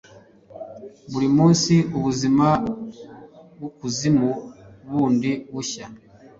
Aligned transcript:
buri 1.11 1.27
munsi 1.37 1.73
ubuzima 1.97 2.47
bwokuzimu 3.55 4.29
bundi 4.89 5.31
bushya 5.53 5.85